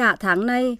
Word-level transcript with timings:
Cả 0.00 0.16
tháng 0.20 0.46
nay, 0.46 0.76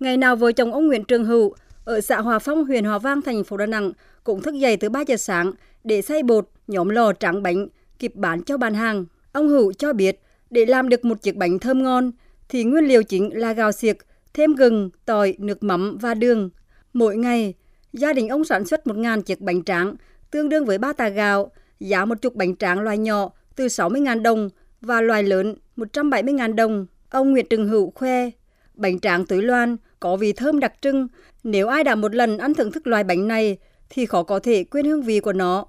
ngày 0.00 0.16
nào 0.16 0.36
vợ 0.36 0.52
chồng 0.52 0.72
ông 0.72 0.86
Nguyễn 0.86 1.04
Trường 1.04 1.24
Hữu 1.24 1.54
ở 1.84 2.00
xã 2.00 2.20
Hòa 2.20 2.38
Phong, 2.38 2.64
huyện 2.64 2.84
Hòa 2.84 2.98
Vang, 2.98 3.22
thành 3.22 3.44
phố 3.44 3.56
Đà 3.56 3.66
Nẵng 3.66 3.92
cũng 4.24 4.42
thức 4.42 4.54
dậy 4.54 4.76
từ 4.76 4.88
3 4.88 5.00
giờ 5.00 5.16
sáng 5.16 5.52
để 5.84 6.02
xay 6.02 6.22
bột, 6.22 6.48
nhóm 6.66 6.88
lò 6.88 7.12
tráng 7.12 7.42
bánh, 7.42 7.68
kịp 7.98 8.12
bán 8.14 8.42
cho 8.42 8.56
bàn 8.56 8.74
hàng. 8.74 9.04
Ông 9.32 9.48
Hữu 9.48 9.72
cho 9.72 9.92
biết, 9.92 10.20
để 10.50 10.66
làm 10.66 10.88
được 10.88 11.04
một 11.04 11.22
chiếc 11.22 11.36
bánh 11.36 11.58
thơm 11.58 11.82
ngon, 11.82 12.12
thì 12.48 12.64
nguyên 12.64 12.84
liệu 12.84 13.02
chính 13.02 13.36
là 13.36 13.52
gạo 13.52 13.72
xiếc, 13.72 13.96
thêm 14.34 14.54
gừng, 14.54 14.90
tỏi, 15.04 15.34
nước 15.38 15.62
mắm 15.62 15.98
và 16.00 16.14
đường. 16.14 16.50
Mỗi 16.92 17.16
ngày, 17.16 17.54
gia 17.92 18.12
đình 18.12 18.28
ông 18.28 18.44
sản 18.44 18.64
xuất 18.64 18.86
1.000 18.86 19.20
chiếc 19.20 19.40
bánh 19.40 19.64
tráng, 19.64 19.94
tương 20.30 20.48
đương 20.48 20.64
với 20.64 20.78
3 20.78 20.92
tà 20.92 21.08
gạo, 21.08 21.50
giá 21.80 22.04
một 22.04 22.22
chục 22.22 22.34
bánh 22.34 22.56
tráng 22.56 22.80
loại 22.80 22.98
nhỏ 22.98 23.30
từ 23.56 23.66
60.000 23.66 24.22
đồng 24.22 24.48
và 24.80 25.00
loại 25.00 25.22
lớn 25.22 25.54
170.000 25.76 26.54
đồng. 26.54 26.86
Ông 27.10 27.30
Nguyễn 27.30 27.46
Trường 27.50 27.68
Hữu 27.68 27.90
khoe, 27.90 28.30
bánh 28.74 29.00
tráng 29.00 29.26
tưới 29.26 29.42
loan 29.42 29.76
có 30.00 30.16
vị 30.16 30.32
thơm 30.32 30.60
đặc 30.60 30.72
trưng. 30.80 31.08
Nếu 31.44 31.68
ai 31.68 31.84
đã 31.84 31.94
một 31.94 32.14
lần 32.14 32.38
ăn 32.38 32.54
thưởng 32.54 32.72
thức 32.72 32.86
loại 32.86 33.04
bánh 33.04 33.28
này 33.28 33.56
thì 33.90 34.06
khó 34.06 34.22
có 34.22 34.38
thể 34.38 34.64
quên 34.64 34.86
hương 34.86 35.02
vị 35.02 35.20
của 35.20 35.32
nó. 35.32 35.66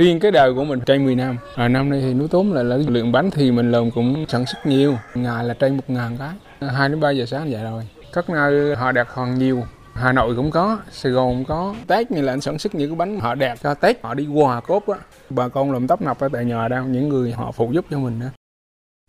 Riêng 0.00 0.20
cái 0.20 0.30
đời 0.30 0.54
của 0.54 0.64
mình 0.64 0.80
trên 0.86 1.04
10 1.04 1.14
năm, 1.14 1.38
à, 1.54 1.68
năm 1.68 1.90
nay 1.90 2.00
thì 2.00 2.14
núi 2.14 2.28
tốn 2.28 2.52
lại 2.52 2.64
là 2.64 2.76
lượng 2.76 3.12
bánh 3.12 3.30
thì 3.30 3.50
mình 3.50 3.72
làm 3.72 3.90
cũng 3.90 4.24
sản 4.28 4.46
xuất 4.46 4.66
nhiều, 4.66 4.94
ngày 5.14 5.44
là 5.44 5.54
trên 5.54 5.76
một 5.76 5.90
ngàn 5.90 6.16
cái, 6.18 6.68
2 6.68 6.88
đến 6.88 7.00
3 7.00 7.10
giờ 7.10 7.26
sáng 7.26 7.50
vậy 7.50 7.62
rồi. 7.62 7.88
Các 8.12 8.30
nơi 8.30 8.76
họ 8.76 8.92
đạt 8.92 9.06
hoàn 9.10 9.38
nhiều, 9.38 9.62
Hà 9.94 10.12
Nội 10.12 10.36
cũng 10.36 10.50
có, 10.50 10.78
Sài 10.90 11.12
Gòn 11.12 11.34
cũng 11.34 11.44
có. 11.44 11.74
Tết 11.86 12.10
như 12.10 12.22
là 12.22 12.32
anh 12.32 12.40
sản 12.40 12.58
xuất 12.58 12.74
những 12.74 12.90
cái 12.90 12.96
bánh 12.96 13.20
họ 13.20 13.34
đẹp 13.34 13.58
cho 13.62 13.74
Tết, 13.74 14.02
họ 14.02 14.14
đi 14.14 14.26
quà 14.26 14.60
cốt 14.60 14.86
á. 14.86 14.98
Bà 15.30 15.48
con 15.48 15.72
làm 15.72 15.86
tấp 15.86 16.02
nập 16.02 16.20
ở 16.20 16.28
tại 16.32 16.44
nhà 16.44 16.68
đang 16.68 16.92
những 16.92 17.08
người 17.08 17.32
họ 17.32 17.52
phụ 17.52 17.70
giúp 17.72 17.84
cho 17.90 17.98
mình 17.98 18.20
đó. 18.20 18.26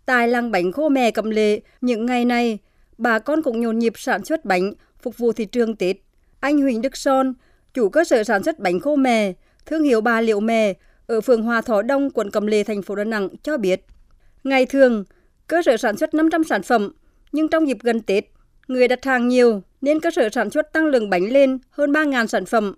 Tại 0.06 0.28
làng 0.28 0.50
bánh 0.50 0.72
khô 0.72 0.88
mè 0.88 1.10
cầm 1.10 1.30
lệ, 1.30 1.60
những 1.80 2.06
ngày 2.06 2.24
này, 2.24 2.58
bà 2.98 3.18
con 3.18 3.42
cũng 3.42 3.60
nhộn 3.60 3.78
nhịp 3.78 3.92
sản 3.96 4.24
xuất 4.24 4.44
bánh 4.44 4.72
phục 5.02 5.18
vụ 5.18 5.32
thị 5.32 5.44
trường 5.44 5.76
Tết. 5.76 5.96
Anh 6.40 6.60
Huỳnh 6.60 6.82
Đức 6.82 6.96
Son, 6.96 7.34
chủ 7.74 7.88
cơ 7.88 8.04
sở 8.04 8.24
sản 8.24 8.42
xuất 8.42 8.58
bánh 8.58 8.80
khô 8.80 8.96
mè, 8.96 9.32
thương 9.66 9.82
hiệu 9.82 10.00
bà 10.00 10.20
Liệu 10.20 10.40
Mè 10.40 10.74
ở 11.06 11.20
phường 11.20 11.42
Hòa 11.42 11.60
Thọ 11.60 11.82
Đông, 11.82 12.10
quận 12.10 12.30
Cầm 12.30 12.46
Lệ, 12.46 12.64
thành 12.64 12.82
phố 12.82 12.94
Đà 12.94 13.04
Nẵng 13.04 13.28
cho 13.42 13.58
biết. 13.58 13.84
Ngày 14.44 14.66
thường, 14.66 15.04
cơ 15.46 15.62
sở 15.62 15.76
sản 15.76 15.96
xuất 15.96 16.14
500 16.14 16.44
sản 16.44 16.62
phẩm, 16.62 16.92
nhưng 17.32 17.48
trong 17.48 17.68
dịp 17.68 17.78
gần 17.82 18.00
Tết, 18.00 18.24
người 18.68 18.88
đặt 18.88 19.04
hàng 19.04 19.28
nhiều 19.28 19.62
nên 19.80 20.00
cơ 20.00 20.10
sở 20.10 20.28
sản 20.28 20.50
xuất 20.50 20.72
tăng 20.72 20.86
lượng 20.86 21.10
bánh 21.10 21.32
lên 21.32 21.58
hơn 21.70 21.92
3.000 21.92 22.26
sản 22.26 22.46
phẩm. 22.46 22.74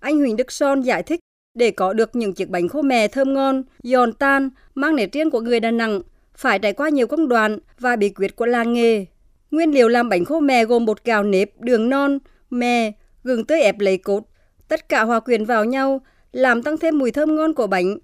Anh 0.00 0.18
Huỳnh 0.18 0.36
Đức 0.36 0.52
Son 0.52 0.80
giải 0.80 1.02
thích 1.02 1.20
để 1.54 1.70
có 1.70 1.92
được 1.92 2.16
những 2.16 2.32
chiếc 2.32 2.48
bánh 2.48 2.68
khô 2.68 2.82
mè 2.82 3.08
thơm 3.08 3.34
ngon, 3.34 3.62
giòn 3.82 4.12
tan, 4.12 4.50
mang 4.74 4.96
nét 4.96 5.12
riêng 5.12 5.30
của 5.30 5.40
người 5.40 5.60
Đà 5.60 5.70
Nẵng, 5.70 6.00
phải 6.34 6.58
trải 6.58 6.72
qua 6.72 6.88
nhiều 6.88 7.06
công 7.06 7.28
đoạn 7.28 7.58
và 7.78 7.96
bí 7.96 8.08
quyết 8.08 8.36
của 8.36 8.46
làng 8.46 8.72
nghề. 8.72 9.06
Nguyên 9.50 9.74
liệu 9.74 9.88
làm 9.88 10.08
bánh 10.08 10.24
khô 10.24 10.40
mè 10.40 10.64
gồm 10.64 10.84
bột 10.84 11.04
gạo 11.04 11.22
nếp, 11.22 11.60
đường 11.60 11.88
non, 11.88 12.18
mè, 12.50 12.92
gừng 13.24 13.44
tươi 13.44 13.60
ép 13.60 13.78
lấy 13.78 13.98
cốt. 13.98 14.24
Tất 14.68 14.88
cả 14.88 15.02
hòa 15.02 15.20
quyện 15.20 15.44
vào 15.44 15.64
nhau, 15.64 16.00
làm 16.32 16.62
tăng 16.62 16.78
thêm 16.78 16.98
mùi 16.98 17.10
thơm 17.10 17.36
ngon 17.36 17.54
của 17.54 17.66
bánh. 17.66 17.98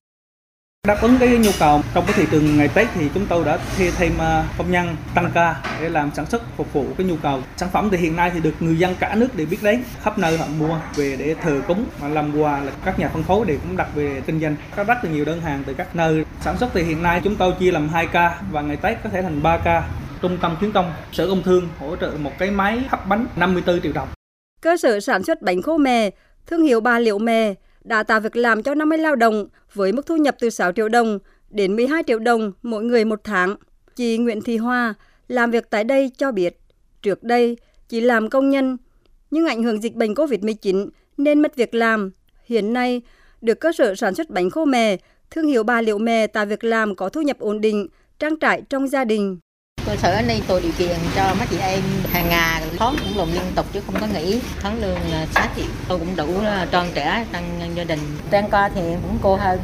Đáp 0.86 0.98
ứng 1.02 1.16
cái 1.20 1.28
nhu 1.28 1.50
cầu 1.58 1.80
trong 1.94 2.04
cái 2.06 2.14
thị 2.16 2.24
trường 2.30 2.56
ngày 2.56 2.68
Tết 2.74 2.88
thì 2.94 3.08
chúng 3.14 3.26
tôi 3.26 3.44
đã 3.44 3.58
thuê 3.76 3.90
thêm 3.90 4.12
à, 4.18 4.44
công 4.58 4.70
nhân 4.70 4.96
tăng 5.14 5.30
ca 5.34 5.62
để 5.80 5.88
làm 5.88 6.10
sản 6.14 6.26
xuất 6.26 6.56
phục 6.56 6.72
vụ 6.72 6.86
cái 6.98 7.06
nhu 7.06 7.16
cầu. 7.22 7.40
Sản 7.56 7.68
phẩm 7.72 7.88
thì 7.90 7.96
hiện 7.96 8.16
nay 8.16 8.30
thì 8.34 8.40
được 8.40 8.54
người 8.60 8.76
dân 8.76 8.94
cả 9.00 9.14
nước 9.14 9.36
đều 9.36 9.46
biết 9.50 9.62
đến, 9.62 9.82
khắp 10.02 10.18
nơi 10.18 10.38
họ 10.38 10.46
mua 10.58 10.78
về 10.96 11.16
để 11.18 11.34
thờ 11.42 11.62
cúng 11.68 11.84
mà 12.00 12.08
làm 12.08 12.40
quà 12.40 12.60
là 12.60 12.72
các 12.84 12.98
nhà 12.98 13.08
phân 13.08 13.22
phối 13.22 13.46
đều 13.46 13.58
cũng 13.62 13.76
đặt 13.76 13.88
về 13.94 14.22
kinh 14.26 14.40
doanh. 14.40 14.56
Có 14.76 14.84
rất 14.84 15.04
là 15.04 15.10
nhiều 15.10 15.24
đơn 15.24 15.40
hàng 15.40 15.62
từ 15.66 15.74
các 15.74 15.96
nơi. 15.96 16.24
Sản 16.40 16.58
xuất 16.58 16.70
thì 16.74 16.82
hiện 16.82 17.02
nay 17.02 17.20
chúng 17.24 17.36
tôi 17.36 17.52
chia 17.58 17.70
làm 17.70 17.88
2 17.88 18.06
ca 18.06 18.40
và 18.50 18.62
ngày 18.62 18.76
Tết 18.76 18.98
có 19.04 19.10
thể 19.10 19.22
thành 19.22 19.42
3 19.42 19.58
ca. 19.64 19.82
Trung 20.24 20.38
tâm 20.42 20.56
khuyến 20.58 20.72
công, 20.72 20.92
Sở 21.12 21.26
Công 21.26 21.42
Thương 21.42 21.68
hỗ 21.78 21.96
trợ 21.96 22.12
một 22.18 22.30
cái 22.38 22.50
máy 22.50 22.84
hấp 22.88 23.08
bánh 23.08 23.26
54 23.36 23.80
triệu 23.80 23.92
đồng. 23.92 24.08
Cơ 24.62 24.76
sở 24.76 25.00
sản 25.00 25.22
xuất 25.22 25.42
bánh 25.42 25.62
khô 25.62 25.76
mè, 25.76 26.10
thương 26.46 26.62
hiệu 26.62 26.80
bà 26.80 26.98
Liệu 26.98 27.18
Mè 27.18 27.54
đã 27.84 28.02
tạo 28.02 28.20
việc 28.20 28.36
làm 28.36 28.62
cho 28.62 28.74
50 28.74 28.98
lao 28.98 29.16
động 29.16 29.46
với 29.74 29.92
mức 29.92 30.06
thu 30.06 30.16
nhập 30.16 30.36
từ 30.40 30.50
6 30.50 30.72
triệu 30.72 30.88
đồng 30.88 31.18
đến 31.50 31.76
12 31.76 32.02
triệu 32.06 32.18
đồng 32.18 32.52
mỗi 32.62 32.84
người 32.84 33.04
một 33.04 33.20
tháng. 33.24 33.56
Chị 33.96 34.18
Nguyễn 34.18 34.40
Thị 34.40 34.56
Hoa 34.56 34.94
làm 35.28 35.50
việc 35.50 35.70
tại 35.70 35.84
đây 35.84 36.10
cho 36.18 36.32
biết, 36.32 36.58
trước 37.02 37.22
đây 37.22 37.56
chị 37.88 38.00
làm 38.00 38.30
công 38.30 38.50
nhân, 38.50 38.76
nhưng 39.30 39.46
ảnh 39.46 39.62
hưởng 39.62 39.82
dịch 39.82 39.94
bệnh 39.94 40.14
COVID-19 40.14 40.88
nên 41.16 41.42
mất 41.42 41.56
việc 41.56 41.74
làm. 41.74 42.10
Hiện 42.44 42.72
nay, 42.72 43.02
được 43.40 43.60
cơ 43.60 43.72
sở 43.72 43.94
sản 43.94 44.14
xuất 44.14 44.30
bánh 44.30 44.50
khô 44.50 44.64
mè, 44.64 44.96
thương 45.30 45.46
hiệu 45.46 45.62
bà 45.62 45.80
Liệu 45.80 45.98
Mè 45.98 46.26
tạo 46.26 46.46
việc 46.46 46.64
làm 46.64 46.94
có 46.94 47.08
thu 47.08 47.22
nhập 47.22 47.38
ổn 47.38 47.60
định, 47.60 47.88
trang 48.18 48.38
trải 48.38 48.62
trong 48.68 48.88
gia 48.88 49.04
đình. 49.04 49.38
Cơ 49.94 50.00
sở 50.00 50.22
đây 50.28 50.42
tôi 50.48 50.60
điều 50.60 50.72
kiện 50.78 50.96
cho 51.16 51.34
mấy 51.38 51.46
chị 51.50 51.56
em 51.58 51.80
hàng 52.04 52.28
ngày 52.28 52.62
tháng 52.76 52.96
cũng 52.98 53.18
làm 53.18 53.28
liên 53.32 53.42
tục 53.56 53.66
chứ 53.72 53.80
không 53.86 53.94
có 54.00 54.06
nghỉ. 54.14 54.40
Tháng 54.60 54.82
lương 54.82 54.98
6 55.34 55.46
triệu, 55.56 55.66
tôi 55.88 55.98
cũng 55.98 56.16
đủ 56.16 56.26
tròn 56.70 56.86
trẻ 56.94 57.26
trong 57.32 57.44
gia 57.76 57.84
đình. 57.84 57.98
Trang 58.30 58.48
ca 58.50 58.68
thì 58.68 58.80
cũng 58.80 59.18
cô 59.22 59.36
hơn. 59.36 59.58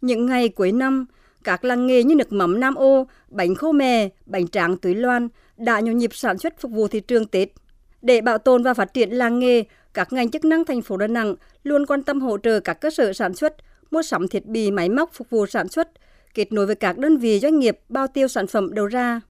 Những 0.00 0.26
ngày 0.26 0.48
cuối 0.48 0.72
năm, 0.72 1.06
các 1.44 1.64
làng 1.64 1.86
nghề 1.86 2.02
như 2.02 2.14
nước 2.14 2.32
mắm 2.32 2.60
Nam 2.60 2.74
Ô, 2.74 3.06
bánh 3.28 3.54
khô 3.54 3.72
mè, 3.72 4.08
bánh 4.26 4.48
tráng 4.48 4.76
túy 4.76 4.94
loan 4.94 5.28
đã 5.56 5.80
nhộn 5.80 5.98
nhịp 5.98 6.10
sản 6.14 6.38
xuất 6.38 6.60
phục 6.60 6.72
vụ 6.72 6.88
thị 6.88 7.00
trường 7.00 7.26
Tết. 7.26 7.48
Để 8.02 8.20
bảo 8.20 8.38
tồn 8.38 8.62
và 8.62 8.74
phát 8.74 8.94
triển 8.94 9.10
làng 9.10 9.38
nghề, 9.38 9.64
các 9.94 10.12
ngành 10.12 10.30
chức 10.30 10.44
năng 10.44 10.64
thành 10.64 10.82
phố 10.82 10.96
Đà 10.96 11.06
Nẵng 11.06 11.34
luôn 11.62 11.86
quan 11.86 12.02
tâm 12.02 12.20
hỗ 12.20 12.38
trợ 12.38 12.60
các 12.60 12.80
cơ 12.80 12.90
sở 12.90 13.12
sản 13.12 13.34
xuất, 13.34 13.54
mua 13.90 14.02
sắm 14.02 14.28
thiết 14.28 14.46
bị 14.46 14.70
máy 14.70 14.88
móc 14.88 15.10
phục 15.12 15.30
vụ 15.30 15.46
sản 15.46 15.68
xuất, 15.68 15.88
kết 16.34 16.52
nối 16.52 16.66
với 16.66 16.74
các 16.74 16.98
đơn 16.98 17.16
vị 17.16 17.38
doanh 17.40 17.58
nghiệp 17.58 17.80
bao 17.88 18.06
tiêu 18.06 18.28
sản 18.28 18.46
phẩm 18.46 18.74
đầu 18.74 18.86
ra. 18.86 19.20